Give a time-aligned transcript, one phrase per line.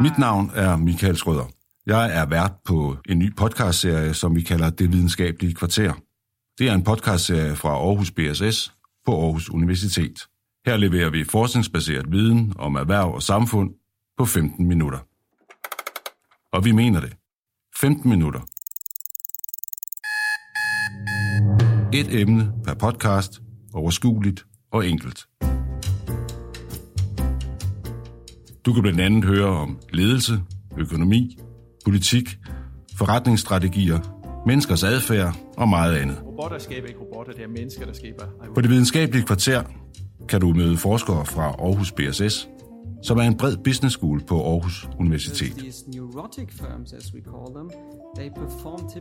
[0.00, 1.44] Mit navn er Michael Schrøder.
[1.86, 5.92] Jeg er vært på en ny podcastserie, som vi kalder Det Videnskabelige Kvarter.
[6.58, 8.72] Det er en podcastserie fra Aarhus BSS
[9.06, 10.26] på Aarhus Universitet.
[10.66, 13.70] Her leverer vi forskningsbaseret viden om erhverv og samfund
[14.18, 14.98] på 15 minutter.
[16.52, 17.12] Og vi mener det.
[17.80, 18.40] 15 minutter.
[21.92, 23.40] Et emne per podcast,
[23.74, 25.26] overskueligt og enkelt.
[28.66, 30.40] Du kan blandt andet høre om ledelse,
[30.78, 31.38] økonomi,
[31.84, 32.38] politik,
[32.98, 33.98] forretningsstrategier,
[34.46, 36.22] menneskers adfærd og meget andet.
[36.26, 38.24] Robotter skaber ikke robotter, det er mennesker, der skaber.
[38.54, 39.62] På det videnskabelige kvarter
[40.28, 42.48] kan du møde forskere fra Aarhus BSS,
[43.02, 45.64] som er en bred business school på Aarhus Universitet.